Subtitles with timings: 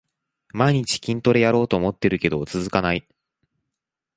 [0.51, 3.07] 毎日筋トレやろうと思ってるけど続かない